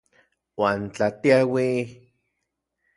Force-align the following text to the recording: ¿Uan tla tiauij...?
¿Uan 0.59 0.79
tla 0.95 1.07
tiauij...? 1.21 1.79